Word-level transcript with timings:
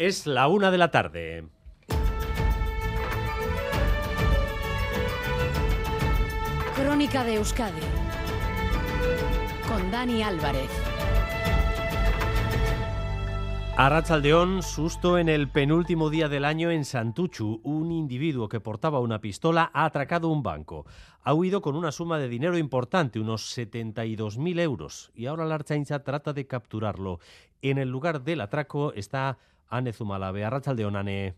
Es 0.00 0.26
la 0.26 0.48
una 0.48 0.70
de 0.70 0.78
la 0.78 0.90
tarde. 0.90 1.44
Crónica 6.74 7.22
de 7.22 7.34
Euskadi 7.34 7.82
con 9.68 9.90
Dani 9.90 10.22
Álvarez. 10.22 10.70
Arrachaldeón, 13.76 14.62
susto 14.62 15.18
en 15.18 15.28
el 15.28 15.48
penúltimo 15.48 16.08
día 16.08 16.30
del 16.30 16.46
año 16.46 16.70
en 16.70 16.86
Santuchu. 16.86 17.60
Un 17.62 17.92
individuo 17.92 18.48
que 18.48 18.58
portaba 18.58 19.00
una 19.00 19.20
pistola 19.20 19.70
ha 19.74 19.84
atracado 19.84 20.28
un 20.28 20.42
banco. 20.42 20.86
Ha 21.24 21.34
huido 21.34 21.60
con 21.60 21.76
una 21.76 21.92
suma 21.92 22.18
de 22.18 22.30
dinero 22.30 22.56
importante, 22.56 23.20
unos 23.20 23.54
72.000 23.54 24.60
euros. 24.60 25.12
Y 25.14 25.26
ahora 25.26 25.44
la 25.44 25.56
Archaincha 25.56 26.02
trata 26.04 26.32
de 26.32 26.46
capturarlo. 26.46 27.20
En 27.60 27.76
el 27.76 27.90
lugar 27.90 28.22
del 28.22 28.40
atraco 28.40 28.94
está 28.94 29.36
Ane 29.70 29.92
Zumalave. 29.92 30.44
Arrachaldeón, 30.44 30.96
Ane. 30.96 31.34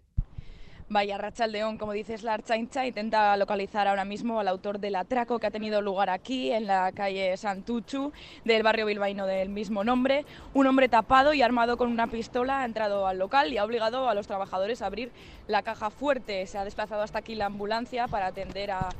Vaya 0.89 1.19
León, 1.49 1.79
como 1.79 1.93
dices, 1.93 2.23
la 2.23 2.35
Archaincha 2.35 2.87
intenta 2.87 3.35
localizar 3.39 3.89
ahora 3.89 4.05
mismo 4.05 4.41
al 4.41 4.49
autor 4.49 4.79
del 4.79 4.97
atraco 4.97 5.39
que 5.39 5.47
ha 5.47 5.51
tenido 5.51 5.81
lugar 5.81 6.11
aquí, 6.11 6.53
en 6.53 6.67
la 6.67 6.93
calle 6.93 7.35
Santuchu, 7.39 8.13
del 8.45 8.63
barrio 8.63 8.85
bilbaíno 8.85 9.27
del 9.27 9.49
mismo 9.49 9.85
nombre. 9.85 10.27
Un 10.53 10.67
hombre 10.67 10.91
tapado 10.91 11.33
y 11.33 11.41
armado 11.41 11.79
con 11.79 11.91
una 11.91 12.09
pistola 12.09 12.61
ha 12.61 12.65
entrado 12.67 13.07
al 13.07 13.19
local 13.19 13.51
y 13.55 13.57
ha 13.57 13.65
obligado 13.65 14.07
a 14.11 14.15
los 14.15 14.27
trabajadores 14.27 14.83
a 14.83 14.87
abrir 14.87 15.13
la 15.47 15.63
caja 15.63 15.89
fuerte. 15.89 16.47
Se 16.47 16.59
ha 16.59 16.65
desplazado 16.65 17.01
hasta 17.01 17.21
aquí 17.21 17.37
la 17.37 17.47
ambulancia 17.47 18.07
para 18.07 18.27
atender 18.27 18.73
a, 18.73 18.91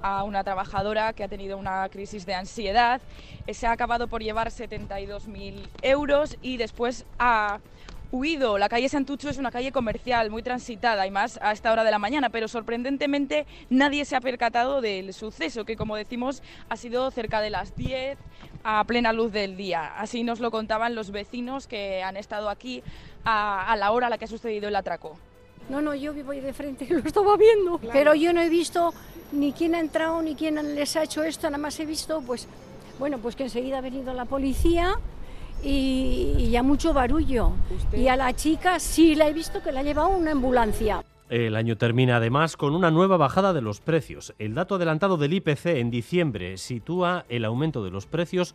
a 0.00 0.24
una 0.24 0.44
trabajadora 0.44 1.12
que 1.12 1.22
ha 1.22 1.28
tenido 1.28 1.58
una 1.58 1.86
crisis 1.90 2.24
de 2.24 2.34
ansiedad. 2.34 3.02
Se 3.52 3.66
ha 3.66 3.72
acabado 3.72 4.08
por 4.08 4.22
llevar 4.22 4.48
72.000 4.48 5.68
euros 5.82 6.38
y 6.40 6.56
después 6.56 7.04
ha 7.18 7.58
huido. 8.12 8.58
La 8.58 8.68
calle 8.68 8.88
Santucho 8.88 9.28
es 9.30 9.38
una 9.38 9.50
calle 9.50 9.72
comercial 9.72 10.30
muy 10.30 10.42
transitada 10.42 11.06
y 11.06 11.10
más 11.10 11.38
a 11.42 11.52
esta 11.52 11.72
hora 11.72 11.82
de 11.82 11.90
la 11.90 11.98
mañana, 11.98 12.28
pero 12.28 12.46
sorprendentemente 12.46 13.46
nadie 13.70 14.04
se 14.04 14.14
ha 14.14 14.20
percatado 14.20 14.80
del 14.80 15.12
suceso, 15.14 15.64
que 15.64 15.76
como 15.76 15.96
decimos 15.96 16.42
ha 16.68 16.76
sido 16.76 17.10
cerca 17.10 17.40
de 17.40 17.50
las 17.50 17.74
10 17.74 18.18
a 18.62 18.84
plena 18.84 19.12
luz 19.12 19.32
del 19.32 19.56
día. 19.56 19.94
Así 19.96 20.22
nos 20.22 20.38
lo 20.38 20.50
contaban 20.50 20.94
los 20.94 21.10
vecinos 21.10 21.66
que 21.66 22.02
han 22.02 22.16
estado 22.16 22.50
aquí 22.50 22.82
a, 23.24 23.74
la 23.78 23.90
hora 23.90 24.06
a 24.06 24.10
la 24.10 24.18
que 24.18 24.26
ha 24.26 24.28
sucedido 24.28 24.68
el 24.68 24.76
atraco. 24.76 25.16
No, 25.68 25.80
no, 25.80 25.94
yo 25.94 26.12
vivo 26.12 26.32
ahí 26.32 26.40
de 26.40 26.52
frente, 26.52 26.86
lo 26.90 26.98
estaba 26.98 27.36
viendo, 27.36 27.80
pero 27.92 28.14
yo 28.14 28.32
no 28.32 28.42
he 28.42 28.48
visto 28.48 28.92
ni 29.32 29.52
quién 29.52 29.74
ha 29.74 29.80
entrado 29.80 30.20
ni 30.20 30.34
quién 30.34 30.74
les 30.74 30.96
ha 30.96 31.04
hecho 31.04 31.22
esto, 31.22 31.48
nada 31.48 31.58
más 31.58 31.80
he 31.80 31.86
visto, 31.86 32.20
pues, 32.20 32.46
bueno, 32.98 33.18
pues 33.18 33.36
que 33.36 33.44
enseguida 33.44 33.78
ha 33.78 33.80
venido 33.80 34.12
la 34.12 34.26
policía 34.26 34.98
y, 35.62 36.50
ya 36.50 36.62
mucho 36.62 36.92
barullo. 36.92 37.52
Y 37.92 38.08
a 38.08 38.16
la 38.16 38.32
chica 38.34 38.78
sí 38.78 39.14
la 39.14 39.28
he 39.28 39.32
visto 39.32 39.62
que 39.62 39.72
la 39.72 39.80
ha 39.80 39.82
llevado 39.82 40.10
una 40.10 40.32
ambulancia. 40.32 41.04
El 41.28 41.56
año 41.56 41.78
termina 41.78 42.16
además 42.16 42.56
con 42.56 42.74
una 42.74 42.90
nueva 42.90 43.16
bajada 43.16 43.52
de 43.52 43.62
los 43.62 43.80
precios. 43.80 44.34
El 44.38 44.54
dato 44.54 44.74
adelantado 44.74 45.16
del 45.16 45.32
IPC 45.32 45.66
en 45.66 45.90
diciembre 45.90 46.58
sitúa 46.58 47.24
el 47.28 47.44
aumento 47.44 47.82
de 47.82 47.90
los 47.90 48.06
precios 48.06 48.54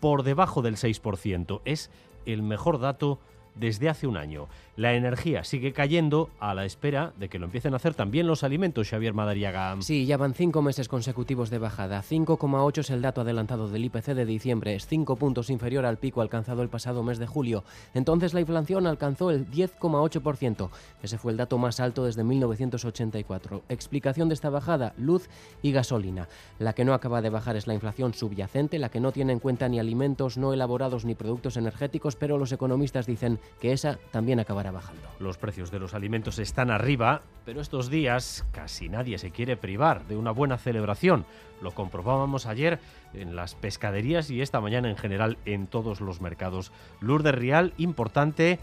por 0.00 0.24
debajo 0.24 0.62
del 0.62 0.76
6%. 0.76 1.60
Es 1.64 1.90
el 2.24 2.42
mejor 2.42 2.80
dato 2.80 3.20
desde 3.58 3.88
hace 3.88 4.06
un 4.06 4.16
año. 4.16 4.48
La 4.76 4.92
energía 4.92 5.42
sigue 5.42 5.72
cayendo 5.72 6.28
a 6.38 6.52
la 6.52 6.66
espera 6.66 7.12
de 7.18 7.30
que 7.30 7.38
lo 7.38 7.46
empiecen 7.46 7.72
a 7.72 7.76
hacer 7.76 7.94
también 7.94 8.26
los 8.26 8.44
alimentos, 8.44 8.90
Xavier 8.90 9.14
Madariaga. 9.14 9.74
Sí, 9.80 10.04
ya 10.04 10.18
van 10.18 10.34
cinco 10.34 10.60
meses 10.60 10.88
consecutivos 10.88 11.48
de 11.48 11.58
bajada. 11.58 12.02
5,8 12.02 12.78
es 12.80 12.90
el 12.90 13.00
dato 13.00 13.22
adelantado 13.22 13.68
del 13.68 13.86
IPC 13.86 14.08
de 14.08 14.26
diciembre. 14.26 14.74
Es 14.74 14.86
cinco 14.86 15.16
puntos 15.16 15.48
inferior 15.48 15.86
al 15.86 15.96
pico 15.96 16.20
alcanzado 16.20 16.62
el 16.62 16.68
pasado 16.68 17.02
mes 17.02 17.18
de 17.18 17.26
julio. 17.26 17.64
Entonces 17.94 18.34
la 18.34 18.40
inflación 18.40 18.86
alcanzó 18.86 19.30
el 19.30 19.50
10,8%. 19.50 20.68
Ese 21.02 21.16
fue 21.16 21.32
el 21.32 21.38
dato 21.38 21.56
más 21.56 21.80
alto 21.80 22.04
desde 22.04 22.22
1984. 22.22 23.62
Explicación 23.70 24.28
de 24.28 24.34
esta 24.34 24.50
bajada, 24.50 24.92
luz 24.98 25.30
y 25.62 25.72
gasolina. 25.72 26.28
La 26.58 26.74
que 26.74 26.84
no 26.84 26.92
acaba 26.92 27.22
de 27.22 27.30
bajar 27.30 27.56
es 27.56 27.66
la 27.66 27.74
inflación 27.74 28.12
subyacente, 28.12 28.78
la 28.78 28.90
que 28.90 29.00
no 29.00 29.12
tiene 29.12 29.32
en 29.32 29.38
cuenta 29.38 29.68
ni 29.68 29.78
alimentos 29.78 30.36
no 30.36 30.52
elaborados 30.52 31.06
ni 31.06 31.14
productos 31.14 31.56
energéticos, 31.56 32.16
pero 32.16 32.36
los 32.36 32.52
economistas 32.52 33.06
dicen 33.06 33.38
que 33.60 33.72
esa 33.72 33.98
también 34.10 34.40
acabará 34.40 34.70
bajando. 34.70 35.08
Los 35.18 35.38
precios 35.38 35.70
de 35.70 35.78
los 35.78 35.94
alimentos 35.94 36.38
están 36.38 36.70
arriba, 36.70 37.22
pero 37.44 37.60
estos 37.60 37.90
días 37.90 38.44
casi 38.52 38.88
nadie 38.88 39.18
se 39.18 39.30
quiere 39.30 39.56
privar 39.56 40.06
de 40.06 40.16
una 40.16 40.30
buena 40.30 40.58
celebración. 40.58 41.24
Lo 41.62 41.72
comprobábamos 41.72 42.46
ayer 42.46 42.78
en 43.14 43.34
las 43.34 43.54
pescaderías 43.54 44.30
y 44.30 44.42
esta 44.42 44.60
mañana 44.60 44.90
en 44.90 44.96
general 44.96 45.38
en 45.46 45.66
todos 45.66 46.00
los 46.00 46.20
mercados. 46.20 46.72
Lourdes 47.00 47.34
Real, 47.34 47.72
importante, 47.78 48.58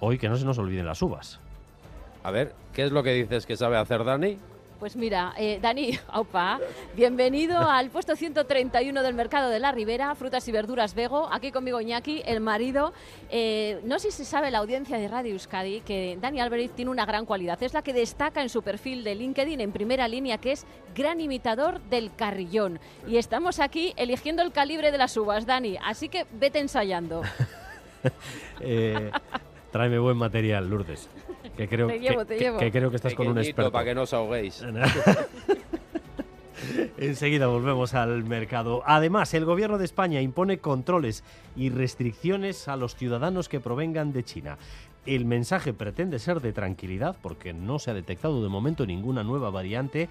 hoy 0.00 0.18
que 0.18 0.28
no 0.28 0.36
se 0.36 0.44
nos 0.44 0.58
olviden 0.58 0.86
las 0.86 1.02
uvas. 1.02 1.40
A 2.22 2.30
ver, 2.30 2.54
¿qué 2.72 2.84
es 2.84 2.92
lo 2.92 3.02
que 3.02 3.12
dices 3.12 3.44
que 3.44 3.56
sabe 3.56 3.76
hacer 3.76 4.04
Dani? 4.04 4.38
Pues 4.78 4.96
mira, 4.96 5.32
eh, 5.38 5.58
Dani, 5.62 5.98
opa, 6.12 6.58
bienvenido 6.96 7.58
al 7.70 7.90
puesto 7.90 8.16
131 8.16 9.02
del 9.02 9.14
mercado 9.14 9.48
de 9.48 9.60
la 9.60 9.72
Ribera, 9.72 10.14
frutas 10.14 10.46
y 10.48 10.52
verduras 10.52 10.94
Vego. 10.94 11.28
Aquí 11.32 11.52
conmigo 11.52 11.80
Iñaki, 11.80 12.22
el 12.26 12.40
marido. 12.40 12.92
Eh, 13.30 13.80
no 13.84 13.98
sé 13.98 14.10
si 14.10 14.24
sabe 14.24 14.50
la 14.50 14.58
audiencia 14.58 14.98
de 14.98 15.08
Radio 15.08 15.32
Euskadi 15.32 15.80
que 15.80 16.18
Dani 16.20 16.40
Álvarez 16.40 16.72
tiene 16.72 16.90
una 16.90 17.06
gran 17.06 17.24
cualidad. 17.24 17.62
Es 17.62 17.72
la 17.72 17.82
que 17.82 17.92
destaca 17.92 18.42
en 18.42 18.48
su 18.48 18.62
perfil 18.62 19.04
de 19.04 19.14
LinkedIn 19.14 19.60
en 19.60 19.72
primera 19.72 20.08
línea, 20.08 20.38
que 20.38 20.52
es 20.52 20.66
gran 20.94 21.20
imitador 21.20 21.80
del 21.82 22.14
carrillón. 22.14 22.80
Y 23.06 23.16
estamos 23.16 23.60
aquí 23.60 23.94
eligiendo 23.96 24.42
el 24.42 24.52
calibre 24.52 24.90
de 24.90 24.98
las 24.98 25.16
uvas, 25.16 25.46
Dani. 25.46 25.78
Así 25.84 26.08
que 26.08 26.26
vete 26.32 26.58
ensayando. 26.58 27.22
eh, 28.60 29.10
tráeme 29.70 29.98
buen 29.98 30.16
material, 30.16 30.68
Lourdes. 30.68 31.08
Que 31.56 31.68
creo, 31.68 31.86
que, 31.86 32.70
creo 32.72 32.90
que 32.90 32.96
estás 32.96 33.14
con 33.14 33.28
un 33.28 33.38
experto. 33.38 33.70
para 33.70 33.84
que 33.84 33.94
no 33.94 34.02
os 34.02 34.12
ahoguéis. 34.12 34.64
Enseguida 36.96 37.46
volvemos 37.46 37.94
al 37.94 38.24
mercado. 38.24 38.82
Además, 38.86 39.34
el 39.34 39.44
gobierno 39.44 39.78
de 39.78 39.84
España 39.84 40.20
impone 40.20 40.58
controles 40.58 41.22
y 41.56 41.70
restricciones 41.70 42.66
a 42.68 42.76
los 42.76 42.96
ciudadanos 42.96 43.48
que 43.48 43.60
provengan 43.60 44.12
de 44.12 44.24
China. 44.24 44.58
El 45.06 45.26
mensaje 45.26 45.72
pretende 45.72 46.18
ser 46.18 46.40
de 46.40 46.52
tranquilidad 46.52 47.16
porque 47.20 47.52
no 47.52 47.78
se 47.78 47.90
ha 47.90 47.94
detectado 47.94 48.42
de 48.42 48.48
momento 48.48 48.86
ninguna 48.86 49.22
nueva 49.22 49.50
variante, 49.50 50.08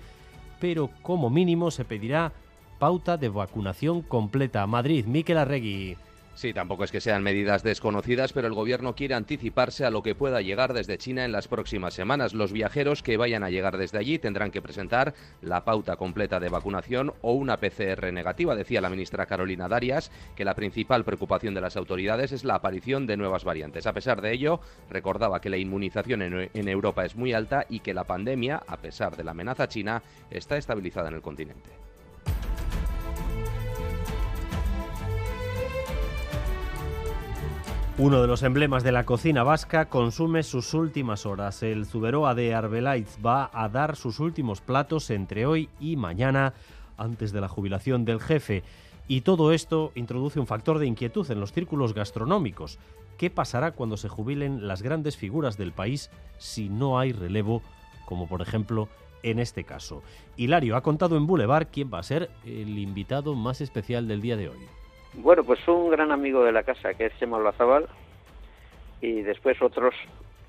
pero 0.60 0.90
como 1.02 1.30
mínimo 1.30 1.72
se 1.72 1.84
pedirá 1.84 2.32
pauta 2.80 3.18
de 3.18 3.30
vacunación 3.30 4.02
completa. 4.02 4.68
Madrid, 4.68 5.06
Miquel 5.06 5.38
Arregui. 5.38 5.98
Sí, 6.36 6.52
tampoco 6.52 6.84
es 6.84 6.92
que 6.92 7.00
sean 7.00 7.22
medidas 7.22 7.62
desconocidas, 7.62 8.34
pero 8.34 8.48
el 8.48 8.56
gobierno 8.56 8.96
quiere 8.96 9.14
anticiparse 9.14 9.86
a 9.86 9.92
lo 9.92 10.02
que 10.02 10.16
pueda 10.16 10.42
llegar 10.42 10.74
desde 10.74 10.98
China 10.98 11.26
en 11.26 11.32
las 11.32 11.48
próximas 11.48 11.94
semanas. 11.94 12.34
Los 12.34 12.52
viajeros 12.52 13.04
que 13.04 13.18
vayan 13.18 13.44
a 13.44 13.52
llegar 13.52 13.78
desde 13.78 14.00
allí 14.00 14.18
tendrán 14.18 14.50
que 14.50 14.62
presentar 14.62 15.14
la 15.42 15.64
pauta 15.64 15.96
completa 15.96 16.40
de 16.40 16.50
vacunación 16.50 17.14
o 17.22 17.34
una 17.34 17.58
PCR 17.58 18.12
negativa. 18.12 18.56
Decía 18.56 18.82
la 18.82 18.90
ministra 18.90 19.28
Carolina 19.28 19.68
Darias 19.68 20.12
que 20.36 20.44
la 20.44 20.56
principal 20.56 21.06
preocupación 21.06 21.54
de 21.54 21.62
las 21.62 21.78
autoridades 21.78 22.32
es 22.32 22.44
la 22.44 22.56
aparición 22.56 23.06
de 23.06 23.16
nuevas 23.16 23.44
variantes. 23.44 23.86
A 23.86 23.94
pesar 23.94 24.20
de 24.20 24.34
ello, 24.34 24.60
recordaba 24.90 25.40
que 25.40 25.52
la 25.52 25.58
inmunización 25.58 26.24
en, 26.24 26.68
Europa 26.68 27.06
es 27.06 27.16
muy 27.16 27.34
alta 27.34 27.68
y 27.70 27.82
que 27.82 27.94
la 27.94 28.06
pandemia, 28.06 28.64
a 28.68 28.78
pesar 28.78 29.16
de 29.16 29.24
la 29.24 29.32
amenaza 29.32 29.68
china, 29.68 30.02
está 30.32 30.58
estabilizada 30.58 31.10
en 31.10 31.16
el 31.16 31.22
continente. 31.22 31.93
Uno 38.00 38.24
de 38.24 38.28
los 38.28 38.42
emblemas 38.42 38.84
de 38.84 38.92
la 38.92 39.06
cocina 39.06 39.44
vasca 39.44 39.86
consume 39.86 40.42
sus 40.42 40.74
últimas 40.74 41.28
horas. 41.28 41.62
El 41.62 41.86
Zuberoa 41.86 42.34
de 42.34 42.56
Arbelaitz 42.56 43.20
va 43.24 43.52
a 43.54 43.70
dar 43.70 43.96
sus 43.96 44.20
últimos 44.20 44.62
platos 44.62 45.12
entre 45.12 45.46
hoy 45.46 45.70
y 45.80 45.96
mañana 45.96 46.56
antes 46.98 47.32
de 47.32 47.40
la 47.40 47.48
jubilación 47.48 48.04
del 48.04 48.20
jefe. 48.20 48.64
Y 49.08 49.22
todo 49.22 49.52
esto 49.52 49.92
introduce 49.94 50.40
un 50.40 50.48
factor 50.48 50.80
de 50.80 50.88
inquietud 50.88 51.30
en 51.30 51.40
los 51.40 51.54
círculos 51.54 51.94
gastronómicos. 51.94 52.80
¿Qué 53.20 53.30
pasará 53.30 53.74
cuando 53.74 53.96
se 53.96 54.10
jubilen 54.10 54.68
las 54.68 54.82
grandes 54.82 55.16
figuras 55.16 55.56
del 55.56 55.72
país 55.72 56.10
si 56.40 56.70
no 56.70 56.98
hay 56.98 57.12
relevo, 57.12 57.62
como 58.08 58.28
por 58.28 58.42
ejemplo 58.42 58.90
en 59.22 59.38
este 59.38 59.66
caso? 59.66 60.02
Hilario 60.36 60.78
ha 60.78 60.82
contado 60.82 61.16
en 61.16 61.28
Boulevard 61.28 61.68
quién 61.72 61.92
va 61.94 62.00
a 62.00 62.04
ser 62.04 62.32
el 62.44 62.80
invitado 62.80 63.36
más 63.36 63.62
especial 63.62 64.08
del 64.08 64.22
día 64.22 64.36
de 64.36 64.50
hoy. 64.50 64.83
Bueno, 65.16 65.44
pues 65.44 65.66
un 65.68 65.92
gran 65.92 66.12
amigo 66.12 66.44
de 66.44 66.52
la 66.52 66.64
casa, 66.64 66.96
que 66.96 67.06
es 67.06 67.20
Chema 67.20 67.38
Olazabal, 67.38 67.88
y 69.00 69.22
después 69.22 69.62
otros 69.62 69.94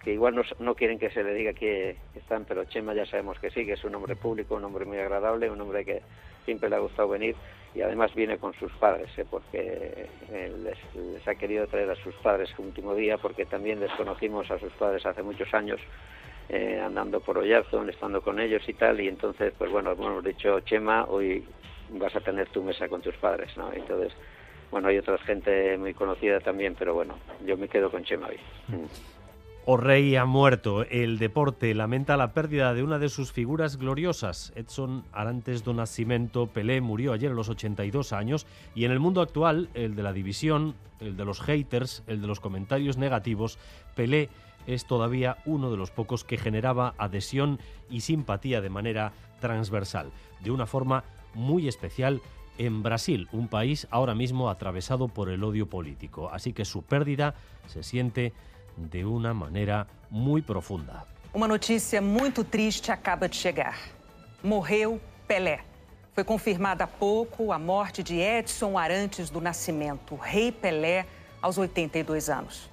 que 0.03 0.13
igual 0.13 0.43
no, 0.59 0.75
quieren 0.75 0.99
que 0.99 1.11
se 1.11 1.23
le 1.25 1.33
diga 1.33 1.55
que 1.55 1.97
están, 2.15 2.45
pero 2.45 2.65
Chema 2.65 2.95
ya 2.95 3.07
sabemos 3.07 3.39
que 3.39 3.51
sí, 3.51 3.65
que 3.65 3.73
es 3.73 3.85
un 3.85 3.95
hombre 3.95 4.17
público, 4.17 4.55
un 4.55 4.65
hombre 4.65 4.85
muy 4.85 4.99
agradable, 4.99 5.51
un 5.51 5.61
hombre 5.61 5.85
que 5.85 6.03
siempre 6.45 6.69
le 6.69 6.77
ha 6.77 6.81
gustado 6.81 7.09
venir 7.09 7.35
y 7.75 7.81
además 7.81 8.15
viene 8.15 8.39
con 8.39 8.53
sus 8.55 8.71
padres, 8.73 9.09
¿eh? 9.19 9.25
porque 9.29 10.07
les, 10.31 11.27
ha 11.27 11.35
querido 11.35 11.67
traer 11.67 11.91
a 11.91 11.97
sus 11.97 12.15
padres 12.17 12.51
el 12.59 12.67
último 12.67 12.95
día, 12.95 13.17
porque 13.17 13.47
también 13.47 13.81
desconocimos 13.81 14.51
a 14.51 14.59
sus 14.59 14.73
padres 14.75 15.05
hace 15.07 15.23
muchos 15.23 15.53
años, 15.55 15.81
eh, 16.51 16.81
andando 16.85 17.21
por 17.21 17.39
Oyarzón, 17.39 17.89
estando 17.89 18.21
con 18.21 18.39
ellos 18.39 18.63
y 18.69 18.75
tal, 18.75 19.01
y 19.01 19.09
entonces, 19.09 19.55
pues 19.57 19.71
bueno, 19.71 19.93
hemos 19.93 20.23
dicho, 20.23 20.61
Chema, 20.61 21.07
hoy 21.07 21.45
vas 21.91 22.15
a 22.15 22.21
tener 22.21 22.49
tu 22.49 22.63
mesa 22.63 22.89
con 22.89 23.01
tus 23.01 23.17
padres, 23.17 23.57
¿no? 23.57 23.73
Entonces, 23.73 24.13
bueno, 24.75 24.89
hay 24.89 24.99
otra 24.99 25.17
gente 25.19 25.79
muy 25.79 25.95
conocida 25.95 26.41
también, 26.41 26.75
pero 26.77 26.95
bueno, 26.95 27.15
yo 27.47 27.57
me 27.57 27.69
quedo 27.69 27.93
con 27.93 28.03
Chema 28.03 28.27
hoy. 28.27 28.41
O'Reilly 29.67 30.17
ha 30.17 30.25
muerto. 30.25 30.83
El 30.83 31.19
deporte 31.21 31.73
lamenta 31.75 32.17
la 32.17 32.33
pérdida 32.33 32.75
de 32.75 32.83
una 32.83 32.99
de 32.99 33.09
sus 33.09 33.31
figuras 33.31 33.77
gloriosas. 33.77 34.53
Edson 34.57 35.05
Arantes 35.13 35.63
do 35.63 35.75
Nascimento 35.75 36.49
Pelé 36.49 36.81
murió 36.81 37.13
ayer 37.13 37.31
a 37.31 37.35
los 37.35 37.49
82 37.51 38.13
años 38.13 38.49
y 38.75 38.85
en 38.85 38.91
el 38.91 38.99
mundo 38.99 39.21
actual, 39.21 39.69
el 39.75 39.95
de 39.95 40.03
la 40.03 40.13
división, 40.13 40.75
el 40.99 41.17
de 41.17 41.25
los 41.25 41.41
haters, 41.41 42.03
el 42.09 42.21
de 42.21 42.27
los 42.27 42.41
comentarios 42.41 42.99
negativos, 42.99 43.61
Pelé 43.95 44.29
es 44.67 44.87
todavía 44.87 45.37
uno 45.45 45.71
de 45.71 45.77
los 45.77 45.93
pocos 45.93 46.25
que 46.25 46.37
generaba 46.37 46.95
adhesión 46.99 47.61
y 47.89 48.01
simpatía 48.01 48.61
de 48.61 48.71
manera 48.71 49.13
transversal, 49.41 50.11
de 50.41 50.51
una 50.51 50.67
forma 50.67 51.05
muy 51.33 51.69
especial 51.69 52.23
en 52.59 52.83
Brasil, 52.83 53.29
un 53.33 53.49
país 53.49 53.87
ahora 53.91 54.15
mismo 54.15 54.49
atravesado 54.49 55.09
por 55.09 55.29
el 55.29 55.43
odio 55.43 55.67
político. 55.67 56.31
Así 56.31 56.53
que 56.53 56.65
su 56.65 56.83
pérdida 56.83 57.35
se 57.67 57.83
siente 57.83 58.33
de 58.77 59.05
uma 59.05 59.35
maneira 59.35 59.87
muito 60.11 60.47
profunda. 60.47 61.07
Uma 61.33 61.49
notícia 61.49 62.01
muito 62.01 62.45
triste 62.45 62.93
acaba 62.93 63.29
de 63.29 63.37
chegar. 63.37 63.77
Morreu 64.43 65.01
Pelé. 65.27 65.61
Foi 66.13 66.23
confirmada 66.23 66.85
há 66.85 66.87
pouco 66.87 67.51
a 67.51 67.59
morte 67.59 68.03
de 68.03 68.21
Edson 68.21 68.79
Arantes 68.79 69.31
do 69.31 69.41
Nascimento, 69.41 70.15
rei 70.15 70.53
Pelé, 70.53 71.07
aos 71.43 71.59
82 71.59 72.31
anos. 72.31 72.71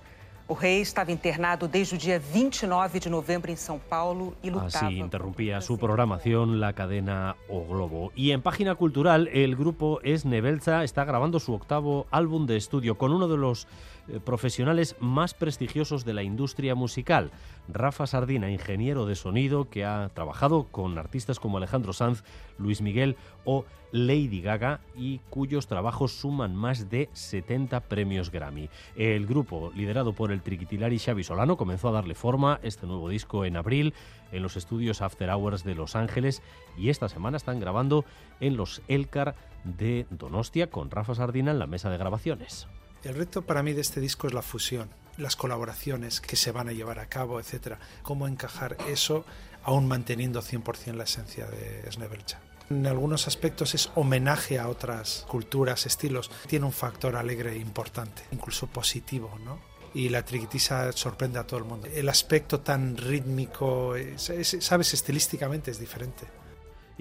O 0.51 0.53
rei 0.53 0.81
estava 0.81 1.13
internado 1.13 1.65
desde 1.65 1.95
o 1.95 1.98
dia 1.98 2.19
29 2.19 3.00
de 3.00 3.09
novembro 3.09 3.50
em 3.50 3.56
São 3.56 3.80
Paulo 3.80 4.36
e 4.44 4.50
lutava. 4.50 4.86
Así 4.86 5.00
interrumpía 5.00 5.62
su 5.62 5.77
programación 5.77 6.59
la 6.59 6.74
cadena 6.74 7.38
O 7.48 7.62
Globo. 7.62 8.12
Y 8.18 8.31
en 8.31 8.42
página 8.42 8.75
cultural, 8.75 9.30
el 9.31 9.56
grupo 9.56 10.01
Es 10.03 10.25
Nebelza 10.25 10.83
está 10.83 11.06
grabando 11.06 11.39
su 11.39 11.53
octavo 11.53 12.06
álbum 12.12 12.48
de 12.48 12.57
estudio 12.57 12.98
con 12.98 13.13
uno 13.13 13.30
de 13.30 13.38
los 13.38 13.65
eh, 14.07 14.19
profesionales 14.19 14.95
más 15.00 15.33
prestigiosos 15.33 16.06
de 16.06 16.13
la 16.13 16.24
industria 16.24 16.75
musical. 16.75 17.31
Rafa 17.68 18.07
Sardina, 18.07 18.51
ingeniero 18.51 19.06
de 19.06 19.15
sonido 19.15 19.69
que 19.69 19.86
ha 19.86 20.09
trabajado 20.13 20.68
con 20.71 20.98
artistas 20.98 21.39
como 21.39 21.57
Alejandro 21.57 21.94
Sanz, 21.94 22.24
Luis 22.57 22.81
Miguel 22.81 23.15
o 23.45 23.65
Lady 23.92 24.42
Gaga 24.42 24.80
y 24.95 25.19
cuyos 25.30 25.68
trabajos 25.68 26.13
suman 26.13 26.56
más 26.56 26.89
de 26.89 27.09
70 27.13 27.81
premios 27.81 28.31
Grammy. 28.31 28.69
El 28.95 29.25
grupo, 29.25 29.71
liderado 29.75 30.13
por 30.13 30.31
el 30.31 30.42
triquitilari 30.42 30.97
Xavi 30.97 31.24
Solano, 31.24 31.57
comenzó 31.57 31.89
a 31.89 31.94
darle 31.94 32.15
forma 32.15 32.59
este 32.63 32.88
nuevo 32.88 33.09
disco 33.09 33.45
en 33.45 33.57
abril 33.57 33.94
en 34.31 34.44
los 34.44 34.56
estudios 34.56 35.01
After 35.01 35.30
Hours 35.30 35.63
de 35.63 35.75
Los 35.75 35.95
Ángeles 35.95 36.42
y 36.77 36.89
esta 36.89 37.09
semana 37.09 37.38
están 37.38 37.59
grabando 37.59 38.06
en 38.39 38.57
los 38.57 38.81
Elcar 38.88 39.36
de 39.63 40.07
Donostia 40.09 40.69
con 40.69 40.89
Rafa 40.89 41.15
Sardina 41.15 41.51
en 41.51 41.59
la 41.59 41.68
mesa 41.68 41.89
de 41.89 41.97
grabaciones. 41.97 42.68
El 43.03 43.15
reto 43.15 43.42
para 43.42 43.63
mí 43.63 43.74
de 43.74 43.81
este 43.81 44.00
disco 44.00 44.27
es 44.27 44.33
la 44.33 44.42
fusión, 44.42 44.89
las 45.18 45.36
colaboraciones 45.36 46.21
que 46.21 46.36
se 46.36 46.51
van 46.51 46.69
a 46.69 46.71
llevar 46.71 47.00
a 47.00 47.07
cabo, 47.07 47.39
etcétera. 47.39 47.80
Cómo 48.03 48.27
encajar 48.27 48.77
eso 48.88 49.25
aún 49.63 49.88
manteniendo 49.88 50.42
100% 50.42 50.94
la 50.94 51.03
esencia 51.03 51.48
de 51.48 51.92
Snebelcha. 51.92 52.42
En 52.69 52.88
algunos 52.88 53.27
aspectos 53.27 53.75
es 53.75 53.92
homenaje 53.95 54.59
a 54.59 54.69
otras 54.69 55.25
culturas, 55.27 55.86
estilos. 55.86 56.31
Tiene 56.48 56.65
un 56.65 56.71
factor 56.71 57.15
alegre 57.15 57.57
importante, 57.57 58.24
incluso 58.31 58.68
positivo, 58.68 59.38
¿no? 59.44 59.59
y 59.94 60.09
la 60.09 60.24
triquitisa 60.24 60.92
sorprende 60.94 61.39
a 61.39 61.45
todo 61.45 61.59
el 61.59 61.65
mundo. 61.65 61.88
El 61.94 62.07
aspecto 62.09 62.62
tan 62.62 62.97
rítmico, 62.97 63.94
sabes, 64.15 64.94
estilísticamente 64.94 65.71
es 65.71 65.80
diferente. 65.80 66.27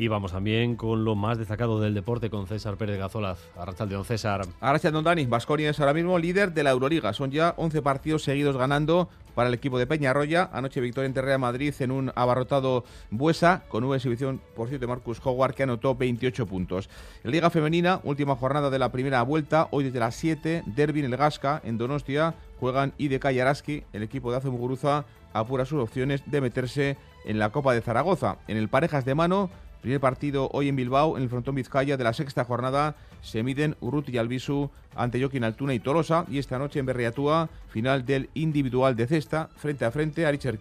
Y 0.00 0.08
vamos 0.08 0.32
también 0.32 0.76
con 0.76 1.04
lo 1.04 1.14
más 1.14 1.36
destacado 1.36 1.78
del 1.78 1.92
deporte 1.92 2.30
con 2.30 2.46
César 2.46 2.78
Pérez 2.78 2.98
Gazolaz. 2.98 3.38
de 3.80 3.94
don 3.94 4.06
César. 4.06 4.40
Arrachal 4.58 4.94
don 4.94 5.04
Dani. 5.04 5.26
Vasconia 5.26 5.68
es 5.68 5.78
ahora 5.78 5.92
mismo 5.92 6.18
líder 6.18 6.54
de 6.54 6.62
la 6.62 6.70
Euroliga. 6.70 7.12
Son 7.12 7.30
ya 7.30 7.52
11 7.58 7.82
partidos 7.82 8.22
seguidos 8.22 8.56
ganando 8.56 9.10
para 9.34 9.48
el 9.48 9.54
equipo 9.54 9.78
de 9.78 9.86
Peñarroya. 9.86 10.48
Anoche 10.54 10.80
victoria 10.80 11.06
en 11.06 11.12
Terrea 11.12 11.36
Madrid 11.36 11.74
en 11.80 11.90
un 11.90 12.12
abarrotado 12.14 12.84
Buesa 13.10 13.64
con 13.68 13.84
una 13.84 13.96
exhibición, 13.96 14.40
por 14.56 14.68
cierto, 14.68 14.86
de 14.86 14.88
Marcus 14.88 15.20
Howard 15.22 15.54
que 15.54 15.64
anotó 15.64 15.94
28 15.94 16.46
puntos. 16.46 16.88
En 17.22 17.32
Liga 17.32 17.50
Femenina, 17.50 18.00
última 18.02 18.36
jornada 18.36 18.70
de 18.70 18.78
la 18.78 18.90
primera 18.92 19.20
vuelta. 19.20 19.68
Hoy 19.70 19.84
desde 19.84 20.00
las 20.00 20.14
7, 20.14 20.62
Derby 20.64 21.00
en 21.00 21.12
el 21.12 21.18
Gasca, 21.18 21.60
en 21.62 21.76
Donostia. 21.76 22.36
Juegan 22.58 22.94
IDK 22.96 23.32
y 23.32 23.40
Araski. 23.40 23.82
El 23.92 24.02
equipo 24.02 24.30
de 24.30 24.38
Azemuguruza 24.38 25.04
apura 25.34 25.66
sus 25.66 25.82
opciones 25.82 26.22
de 26.24 26.40
meterse 26.40 26.96
en 27.26 27.38
la 27.38 27.50
Copa 27.50 27.74
de 27.74 27.82
Zaragoza. 27.82 28.38
En 28.48 28.56
el 28.56 28.70
Parejas 28.70 29.04
de 29.04 29.14
Mano 29.14 29.50
Primer 29.80 30.00
partido 30.00 30.50
hoy 30.52 30.68
en 30.68 30.76
Bilbao, 30.76 31.16
en 31.16 31.22
el 31.22 31.28
frontón 31.28 31.54
Vizcaya 31.54 31.96
de 31.96 32.04
la 32.04 32.12
sexta 32.12 32.44
jornada. 32.44 32.96
Se 33.22 33.42
miden 33.42 33.76
Urruti 33.80 34.12
y 34.12 34.18
Albisu 34.18 34.70
ante 34.94 35.20
Joaquín 35.20 35.44
Altuna 35.44 35.74
y 35.74 35.80
Tolosa. 35.80 36.26
Y 36.30 36.38
esta 36.38 36.58
noche 36.58 36.80
en 36.80 36.86
Berriatúa, 36.86 37.48
final 37.68 38.04
del 38.04 38.28
individual 38.34 38.96
de 38.96 39.06
cesta, 39.06 39.48
frente 39.56 39.84
a 39.84 39.90
frente 39.90 40.26
a 40.26 40.30
Richard 40.30 40.58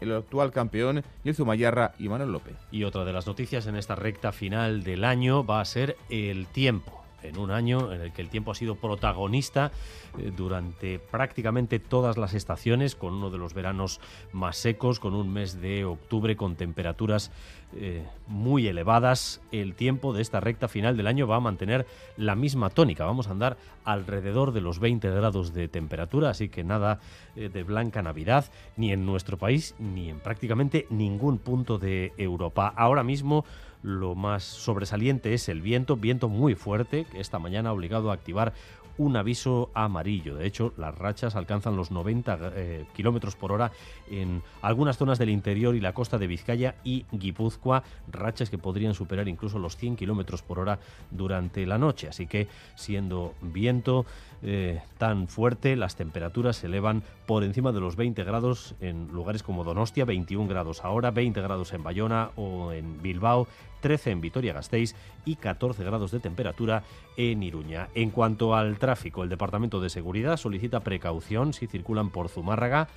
el 0.00 0.12
actual 0.12 0.52
campeón, 0.52 1.02
y 1.24 1.28
el 1.28 1.34
Zumayarra 1.34 1.94
y 1.98 2.08
Manuel 2.08 2.32
López. 2.32 2.54
Y 2.70 2.84
otra 2.84 3.04
de 3.04 3.12
las 3.12 3.26
noticias 3.26 3.66
en 3.66 3.76
esta 3.76 3.94
recta 3.94 4.32
final 4.32 4.82
del 4.82 5.04
año 5.04 5.44
va 5.44 5.60
a 5.60 5.64
ser 5.64 5.96
el 6.08 6.46
tiempo 6.46 7.01
en 7.22 7.38
un 7.38 7.50
año 7.50 7.92
en 7.92 8.00
el 8.00 8.12
que 8.12 8.22
el 8.22 8.28
tiempo 8.28 8.50
ha 8.50 8.54
sido 8.54 8.76
protagonista 8.76 9.72
eh, 10.18 10.32
durante 10.36 10.98
prácticamente 10.98 11.78
todas 11.78 12.16
las 12.16 12.34
estaciones, 12.34 12.94
con 12.94 13.14
uno 13.14 13.30
de 13.30 13.38
los 13.38 13.54
veranos 13.54 14.00
más 14.32 14.56
secos, 14.56 15.00
con 15.00 15.14
un 15.14 15.32
mes 15.32 15.60
de 15.60 15.84
octubre 15.84 16.36
con 16.36 16.56
temperaturas 16.56 17.30
eh, 17.74 18.06
muy 18.26 18.66
elevadas. 18.66 19.40
El 19.50 19.74
tiempo 19.74 20.12
de 20.12 20.22
esta 20.22 20.40
recta 20.40 20.68
final 20.68 20.96
del 20.96 21.06
año 21.06 21.26
va 21.26 21.36
a 21.36 21.40
mantener 21.40 21.86
la 22.16 22.34
misma 22.34 22.68
tónica. 22.70 23.06
Vamos 23.06 23.28
a 23.28 23.30
andar 23.30 23.56
alrededor 23.84 24.52
de 24.52 24.60
los 24.60 24.78
20 24.78 25.08
grados 25.10 25.54
de 25.54 25.68
temperatura, 25.68 26.30
así 26.30 26.48
que 26.48 26.64
nada 26.64 27.00
eh, 27.34 27.48
de 27.48 27.62
blanca 27.62 28.02
Navidad, 28.02 28.46
ni 28.76 28.92
en 28.92 29.06
nuestro 29.06 29.38
país, 29.38 29.74
ni 29.78 30.10
en 30.10 30.20
prácticamente 30.20 30.86
ningún 30.90 31.38
punto 31.38 31.78
de 31.78 32.12
Europa. 32.18 32.72
Ahora 32.76 33.02
mismo 33.02 33.44
lo 33.82 34.14
más 34.14 34.44
sobresaliente 34.44 35.34
es 35.34 35.48
el 35.48 35.60
viento, 35.60 35.96
viento 35.96 36.28
muy 36.28 36.54
fuerte, 36.54 37.04
que 37.10 37.20
esta 37.20 37.38
mañana 37.38 37.70
ha 37.70 37.72
obligado 37.72 38.10
a 38.10 38.14
activar 38.14 38.52
un 38.98 39.16
aviso 39.16 39.70
amarillo. 39.74 40.36
De 40.36 40.46
hecho, 40.46 40.72
las 40.76 40.96
rachas 40.96 41.36
alcanzan 41.36 41.76
los 41.76 41.90
90 41.90 42.38
eh, 42.54 42.84
kilómetros 42.94 43.36
por 43.36 43.52
hora 43.52 43.72
en 44.10 44.42
algunas 44.60 44.98
zonas 44.98 45.18
del 45.18 45.30
interior 45.30 45.74
y 45.74 45.80
la 45.80 45.94
costa 45.94 46.18
de 46.18 46.26
Vizcaya 46.26 46.74
y 46.84 47.06
Guipúzcoa, 47.12 47.82
rachas 48.10 48.50
que 48.50 48.58
podrían 48.58 48.94
superar 48.94 49.28
incluso 49.28 49.58
los 49.58 49.76
100 49.76 49.96
kilómetros 49.96 50.42
por 50.42 50.58
hora 50.58 50.78
durante 51.10 51.66
la 51.66 51.78
noche. 51.78 52.08
Así 52.08 52.26
que, 52.26 52.48
siendo 52.74 53.34
viento 53.40 54.04
eh, 54.42 54.82
tan 54.98 55.28
fuerte, 55.28 55.76
las 55.76 55.96
temperaturas 55.96 56.56
se 56.56 56.66
elevan 56.66 57.02
por 57.26 57.44
encima 57.44 57.72
de 57.72 57.80
los 57.80 57.96
20 57.96 58.22
grados 58.24 58.74
en 58.80 59.08
lugares 59.12 59.42
como 59.42 59.64
Donostia, 59.64 60.04
21 60.04 60.48
grados 60.48 60.84
ahora, 60.84 61.10
20 61.10 61.40
grados 61.40 61.72
en 61.72 61.82
Bayona 61.82 62.30
o 62.36 62.72
en 62.72 63.00
Bilbao, 63.00 63.46
13 63.82 64.12
en 64.12 64.22
Vitoria-Gasteiz 64.22 64.94
y 65.26 65.36
14 65.36 65.84
grados 65.84 66.10
de 66.10 66.20
temperatura 66.20 66.84
en 67.18 67.42
Iruña. 67.42 67.90
En 67.94 68.08
cuanto 68.10 68.54
al 68.54 68.78
tráfico, 68.78 69.22
el 69.22 69.28
Departamento 69.28 69.80
de 69.82 69.90
Seguridad 69.90 70.38
solicita 70.38 70.80
precaución 70.80 71.52
si 71.52 71.66
circulan 71.66 72.08
por 72.08 72.30
Zumárraga 72.30 72.88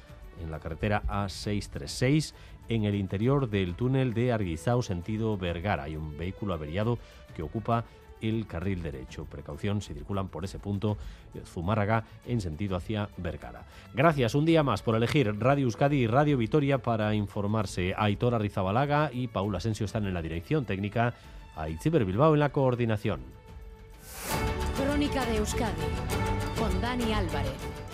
en 0.42 0.52
la 0.52 0.60
carretera 0.60 1.04
A636 1.08 2.34
en 2.70 2.86
el 2.86 2.96
interior 2.96 3.50
del 3.50 3.76
túnel 3.76 4.14
de 4.14 4.32
Arguizao 4.32 4.82
sentido 4.82 5.38
Vergara. 5.38 5.84
Hay 5.84 5.96
un 5.96 6.18
vehículo 6.18 6.54
averiado 6.54 6.98
que 7.36 7.44
ocupa 7.44 7.86
el 8.22 8.48
carril 8.48 8.82
derecho. 8.82 9.26
Precaución 9.26 9.82
si 9.82 9.94
circulan 9.94 10.28
por 10.28 10.46
ese 10.46 10.60
punto 10.60 10.98
Zumárraga 11.46 12.04
en 12.26 12.42
sentido 12.42 12.76
hacia 12.76 13.10
Vergara. 13.18 13.64
Gracias 13.94 14.36
un 14.36 14.46
día 14.46 14.64
más 14.64 14.82
por 14.82 14.96
elegir 14.96 15.36
Radio 15.40 15.66
Euskadi 15.66 15.98
y 15.98 16.08
Radio 16.08 16.38
Vitoria 16.38 16.78
para 16.78 17.14
informarse. 17.14 17.94
Aitor 17.98 18.36
Arrizabalaga 18.36 19.12
y 19.14 19.28
Paula 19.28 19.58
Asensio 19.58 19.86
están 19.86 20.06
en 20.06 20.14
la 20.14 20.22
dirección 20.22 20.66
técnica. 20.66 21.14
Aitziber 21.56 22.06
Bilbao 22.06 22.34
en 22.34 22.40
la 22.40 22.50
coordinación. 22.50 23.22
Crónica 24.78 25.26
de 25.26 25.38
Euskadi 25.38 25.72
con 26.58 26.82
Dani 26.82 27.14
Álvarez. 27.14 27.85